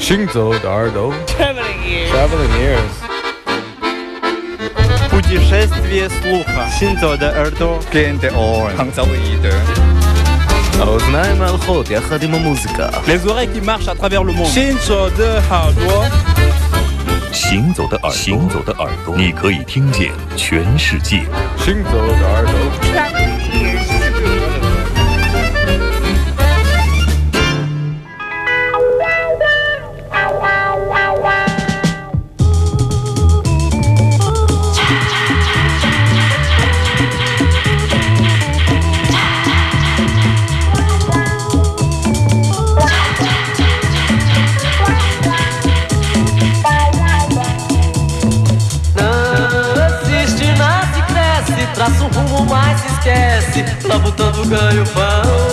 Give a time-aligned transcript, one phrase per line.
[0.00, 2.10] 行走的耳朵 Traveling ears.
[2.12, 2.94] Traveling ears
[5.10, 6.68] Путешествие слуха.
[6.78, 7.80] Синзо де Эрдо.
[7.92, 8.76] Gente on.
[8.76, 9.06] Hangzhou
[10.80, 14.46] האוזניים הולכות יחד עם המוזיקה Les oreilles qui marchent à travers le monde.
[14.46, 16.04] 行走的耳朵，
[17.32, 21.24] 行走的耳朵，行走的耳朵，你可以听见全世界。
[21.58, 22.52] 行走的耳朵
[52.81, 55.50] se esquece, lá botando ganho pão.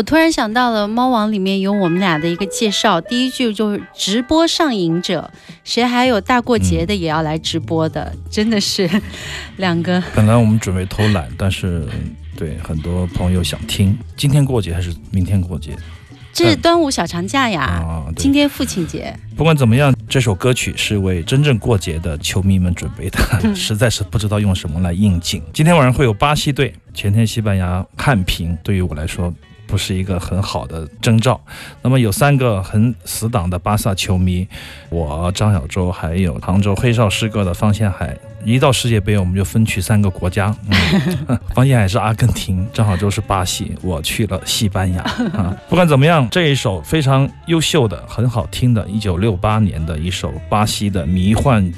[0.00, 5.30] 我突然想到了，猫王里面有我们俩的一个介绍，第一句就是直播上瘾者，
[5.62, 8.88] 谁还有大过节的也要来直播的，真的是
[9.58, 11.86] 两个本来我们准备偷懒，但是
[12.34, 15.76] 对很多朋友想听，今天过节还是明天过节
[16.32, 23.18] 这是端午小长假呀，今天父亲节，不管怎么样，这首歌曲是为真正过节的球迷们准备的，
[23.54, 25.42] 实在是不知道用什么来应景。
[25.52, 29.30] 今天晚上会有巴西队，前天西班牙看平，对于我来说。
[29.70, 31.40] 不是一个很好的征兆。
[31.82, 34.46] 那么有三个很死党的巴萨球迷，
[34.88, 38.16] 我张小舟还有杭州黑哨诗歌的方宪海。
[38.42, 40.54] 一到世界杯，我们就分去三个国家。
[41.54, 45.02] 方宪海是阿根廷，张小舟是巴西，我去了西班牙。
[45.34, 51.70] 啊，不管怎么样，这一首非常优秀的、很好听的，一九六八年的一首巴西的迷幻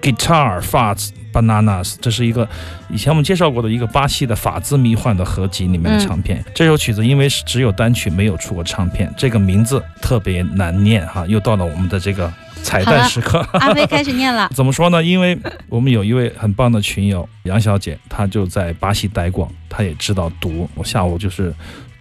[0.00, 2.48] guitar fuzz bananas，这是一个
[2.88, 6.42] 以前我们介绍过的一个巴西的法兹迷幻的合集里面的唱片。
[6.54, 11.26] 这首曲子因为是只有单曲，没有出过唱片，这个名字特别难念哈。
[11.26, 12.32] 又到了我们的这个
[12.62, 13.40] 彩蛋时刻。
[13.54, 15.02] 阿飞开始念了 怎么说呢？
[15.02, 15.36] 因为
[15.68, 20.68] 我们有一位很棒的群友杨小姐，她就在巴西待过，她也知道读。
[20.74, 21.52] 我下午就是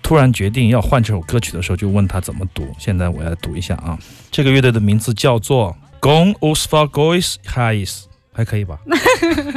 [0.02, 2.68] 突然决定要换这首歌曲的时候，就问她怎么读。
[2.78, 3.98] 现在我要读一下啊，
[4.30, 8.04] 这个乐队的名字叫做 Gon os Fagois Raiz，
[8.34, 8.78] 还可以吧？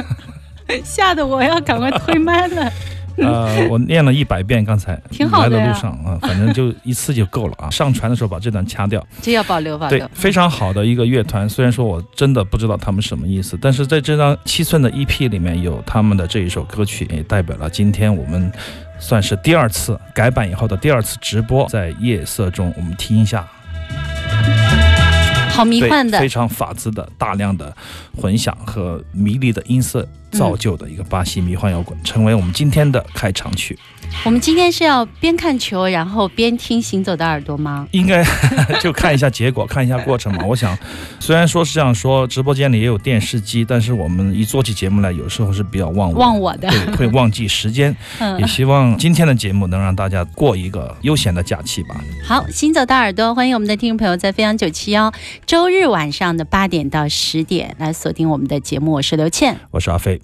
[0.83, 2.71] 吓得我要赶快推麦了。
[3.17, 7.67] 呃，我念了一百遍，刚才挺好的呀来的路上啊，反正就一次就够了啊。
[7.71, 9.03] 上传的时候把这段掐掉。
[9.23, 9.97] 这要保留保留，。
[9.97, 11.49] 对非常好的一个乐团。
[11.49, 18.51] 虽然说我真的不知道他们什么意思，但是在这张七寸的 EP 里面有他们的这一首歌曲，也代表了今天我们
[18.99, 23.47] 算是第二次改版以后的第二次直播，在夜色中，我们听一下。
[25.57, 27.75] 好迷对幻的非，常法兹的大量的
[28.15, 33.77] 混响和迷离的音色造就的一个巴西迷幻摇滚，成为我们今天的开场曲。
[34.25, 37.87] 我们今天是要边看球然后边听《行走的耳朵》吗？
[37.91, 38.21] 应该
[38.81, 40.43] 就看一下结果，看一下过程嘛。
[40.45, 40.77] 我想，
[41.19, 47.95] 虽然说是这样说，直播间里也有电视机，但是我们一做起节目来，有时候是比较忘我，忘我的，对，会忘记时间。
[48.19, 51.95] 嗯也希望今天的节目能让大家过一个悠闲的假期吧。
[52.25, 55.13] 好，行走的耳朵，欢迎我们的听众朋友在飞扬九七幺
[55.45, 59.57] 周日晚上的八点到十点来锁定我们的节目，我是刘倩。
[59.71, 60.19] 我是阿飞。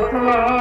[0.00, 0.59] Krishna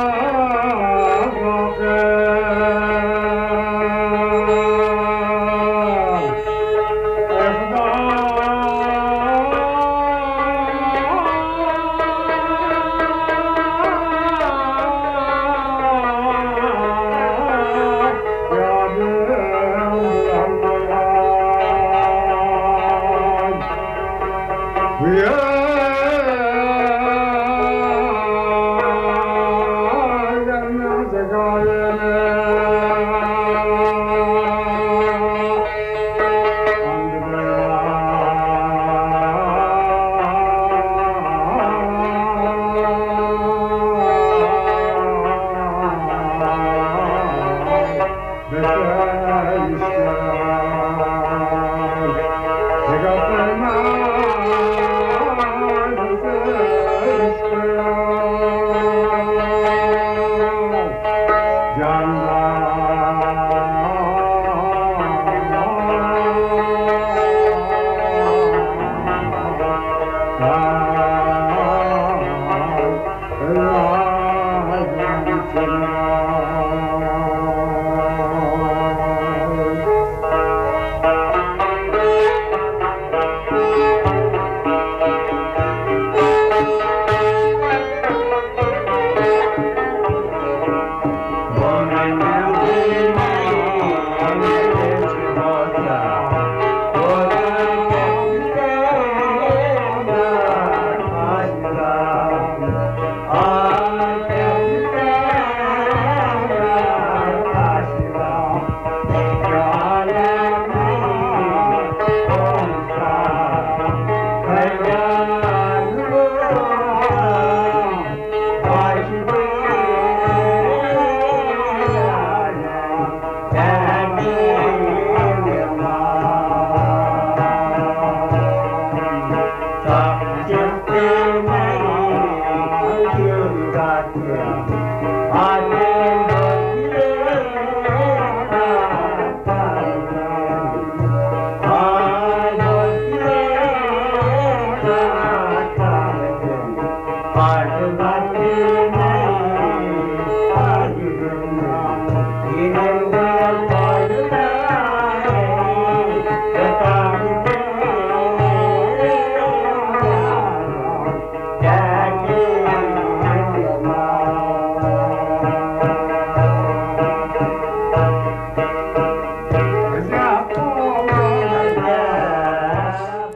[48.64, 49.19] 啊。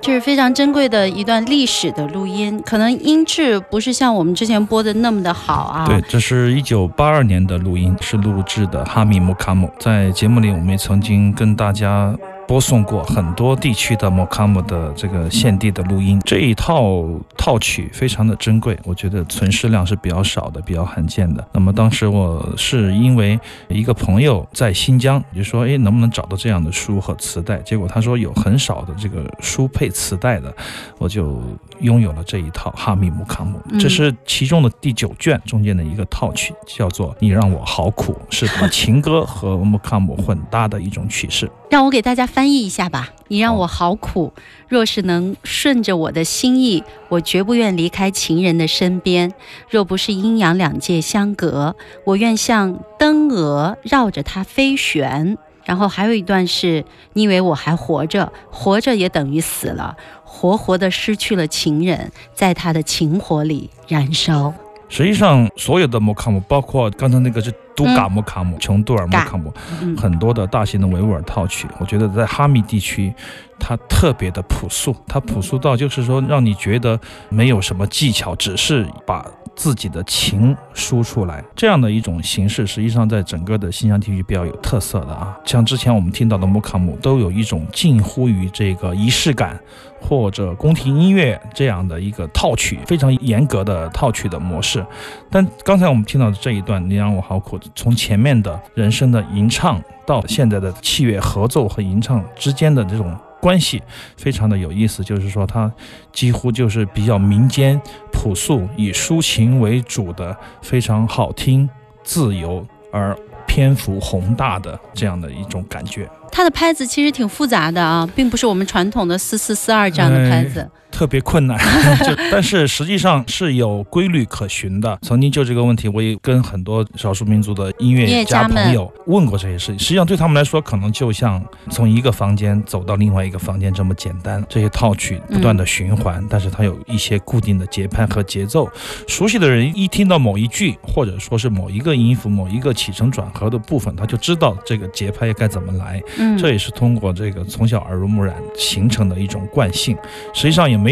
[0.01, 5.85] 这是非常珍贵的一段历史的路音，可能音质不是像我们之前播的那么的好啊。
[5.85, 9.71] 对，这是一九八二年的录音，是录制的哈密木卡姆。
[9.79, 12.13] 在节目里，我们也曾经跟大家。
[12.47, 17.03] 播送过很多地区的莫卡姆的这个献地的录音，这一套
[17.37, 21.45] 套曲非常的珍贵，我觉得存世量是比较少的，比较罕见的。
[21.51, 27.57] 那么当时我是因为一个朋友在新疆，就说，哎，能不能找到这样的书和磁带？
[27.59, 30.53] 结果他说有很少的这个书配磁带的，
[30.97, 31.41] 我就
[31.79, 41.49] 拥有了这一套哈密木卡姆，这是其中的第九卷中间的一个套曲，叫做《你让我好苦》，是把情歌和木卡姆混搭的一种曲式。
[41.69, 43.09] 让我给大家翻译一下吧。
[43.27, 44.33] 你让我好苦，
[44.67, 49.31] 若是能顺着我的心意，我绝不愿离开情人的身边。
[49.69, 51.75] 若不是阴阳两界相隔，
[52.05, 55.37] 我愿像灯蛾绕着它飞旋。
[55.63, 64.53] 然后还有一段是：你以为我还活着，活着也等于死了，活活的失去了情人，在他的情火里燃烧。
[64.93, 69.51] 实际上，所有的摩卡姆，包括刚才那个是都嘎摩卡姆、琼杜尔摩卡姆，
[69.97, 73.11] 很多的大型的维吾尔套曲，我觉得在哈密地区，
[73.59, 85.37] 它特别的朴素，它朴素到就是说让你觉得没有什么技巧，只是把自己的情输出来，这样的一种形式，实际上在整个的新疆地区比较有特色的啊。
[85.45, 89.59] 像之前我们听到的木卡姆，都有一种近乎于这个仪式感。
[90.05, 94.85] 或者宫廷音乐这样的一个套曲，非常严格的套曲的模式。
[95.31, 103.83] 但刚才我们听到的这一段，你让我好苦，从前面的人声的吟唱到现在的器乐合奏和吟唱之间的这种关系，
[104.15, 105.03] 非常的有意思。
[105.03, 105.69] 就是说，它
[106.13, 107.77] 几乎就是比较民间
[108.13, 111.69] 朴素，以抒情为主的，非常好听、
[112.05, 113.13] 自由而
[113.45, 116.09] 篇幅宏大的这样的一种感觉。
[116.31, 120.67] 它的拍子其实挺复杂的啊，并不是我们传统的四四四二这样的拍子。
[121.03, 121.59] 特别困难，
[122.07, 124.97] 就但是实际上是有规律可循的。
[125.01, 129.79] 曾经就这个问题，我也跟很多少数民族的音乐家朋友问过这些事情。
[129.79, 134.41] 实际上对他们来说，可能就像从一个房间走到另外一个房间这么简单。
[134.47, 138.69] 这些套曲不断的循环，但是它有一些固定的节拍和节奏。
[139.05, 146.01] 熟悉的人一听到某一句，或者说是某一个音符、某一个起承转合的部分，他就知道这个节拍该怎么来。
[146.17, 149.97] 嗯，这也是通过这个从小耳濡目染形成的一种惯性。
[150.33, 150.79] 实际上也。
[150.83, 150.91] 没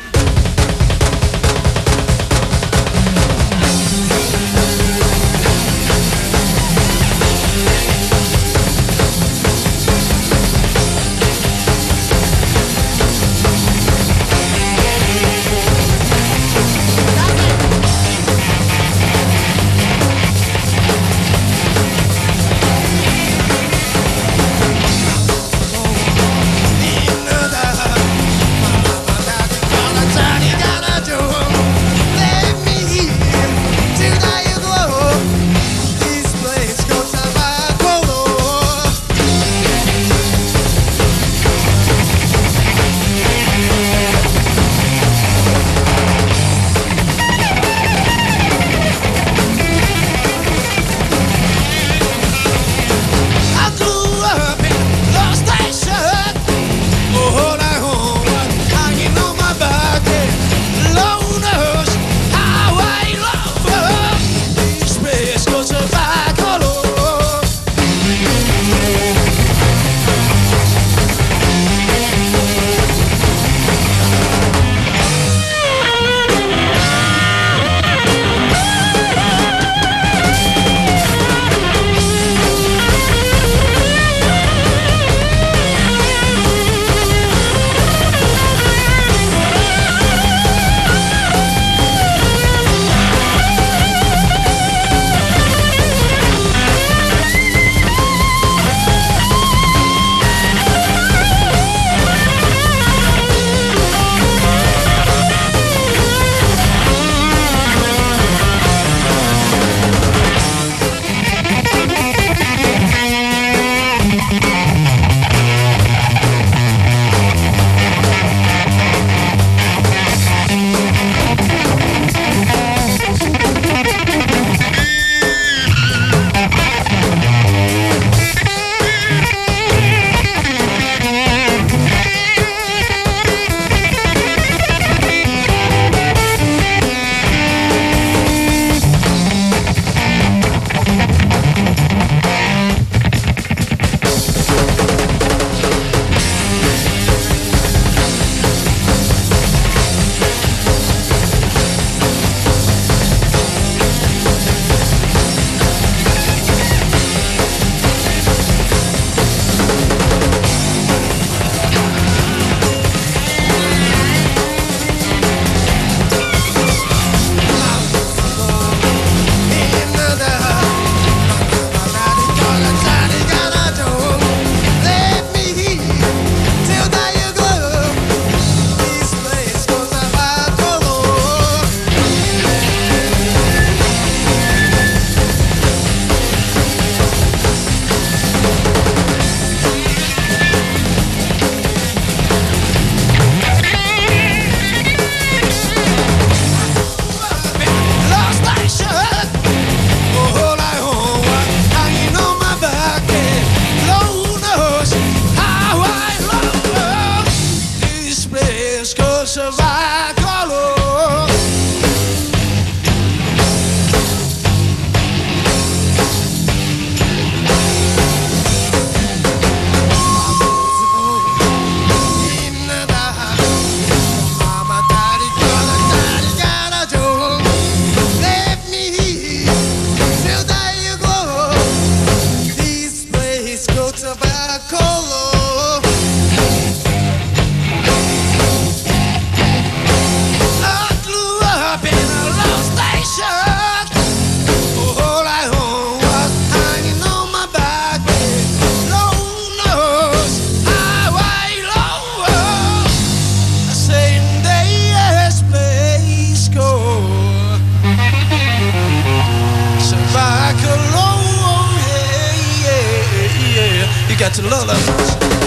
[264.21, 265.40] got to love that.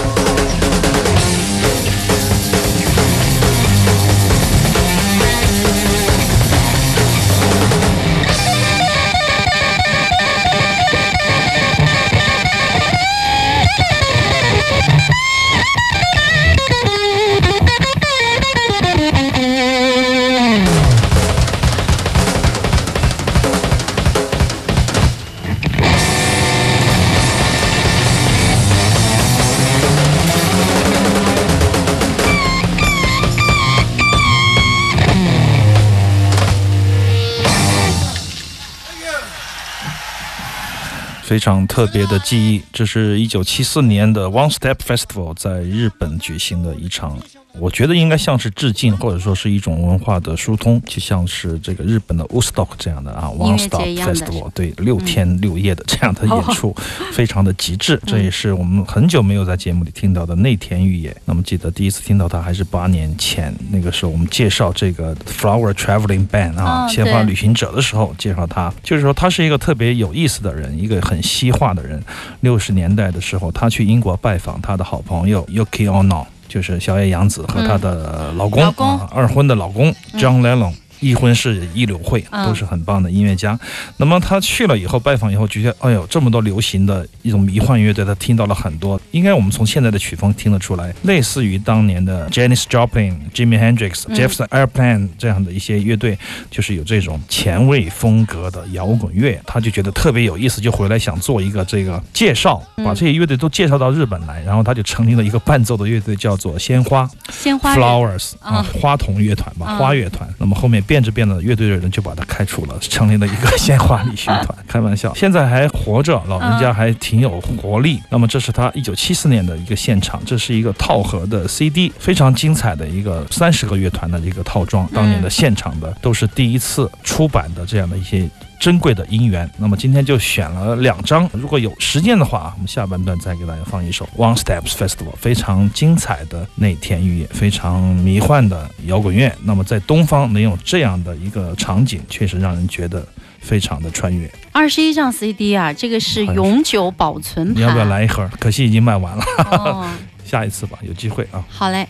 [41.24, 42.62] 非常特别的记忆。
[42.70, 47.18] 这是一九七四年的 One Step Festival 在日本举行的一场，
[47.60, 56.74] 我觉得应该像是致敬，或者说是一种文化的疏通，就像是这个日本的 Woodstock 这样的啊，One Stop Festival，对，六天六夜的这样的演出，
[57.12, 58.00] 非常的极致。
[58.06, 61.16] 这也是我们很久没有在节目里听到的内田裕也。
[61.24, 72.02] 那么记得第一次听到他还是八年前，那个时候我们介绍这个 Flower Traveling Band 啊，哦鲜花对旅行者的时候介绍他，就是说他是一个特别有意思的人，一个很西化的人。
[72.40, 78.86] 六十年代的时候，他去英国拜访他的好朋友 Yuki Ono，就是小野洋子和她的老公，老公。
[78.86, 80.72] 啊二婚的老公 John Lennon。
[81.04, 83.58] 一婚是一柳会，嗯都是很棒的音乐家。
[83.98, 89.00] 那么他去了以后，拜访以后，觉得哎呦，这么多流行的一种迷幻乐队，他听到了很多。
[89.10, 96.18] 应该我们从现在的曲风听得出来，类似于当年的 j a n i c e Joplin、Jimi Hendrix、嗯 Jefferson Airplane 这样的一些乐队，
[96.50, 107.08] 就是有这种前卫风格的摇滚乐，他就觉得特别有意思，就回来想做一个这个介绍，嗯把这些乐队都介绍到日本来，然后他就成立了一个伴奏的乐队，叫做鲜花。
[107.32, 110.28] 鲜花 Flowers 啊啊，花童乐团吧，啊花乐团。
[110.38, 114.48] 那么后面变着变的乐队的人就把他开除了，成立了一个鲜花旅行团。
[114.66, 118.00] 开玩笑， 现在还活着，老人家还挺有活力。
[118.10, 124.88] 那么这是他一九七四年的一个现场，这是一个套盒的 CD，非常精彩的一个三十个乐团的一个套装。
[124.92, 128.28] 当年的现场的都是第一次出版的这样的一些。
[128.64, 131.28] 珍贵的音源，那么今天就选了两张。
[131.34, 139.30] 如果有时间的话，我们下半段再给大家放一首 One Steps Festival，非常精彩的内田裕也，非常迷幻的摇滚乐。
[139.42, 143.06] 那么在东方能有这样的一个场景，确实让人觉得
[143.38, 144.32] 非常的穿越。
[144.52, 147.56] 二十一张 CD 啊，这个是永久保存盘。
[147.56, 148.26] 你要不要来一盒？
[148.40, 149.86] 可惜已经卖完了，哦，
[150.24, 151.44] 下一次吧，有机会啊。
[151.50, 151.86] 好嘞。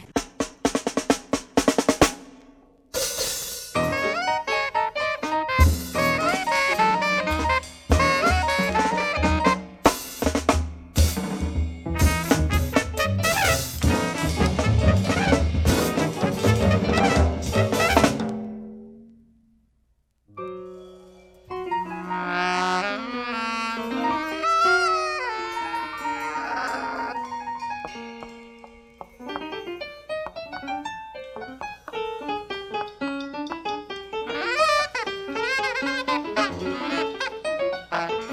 [37.94, 38.23] Bye.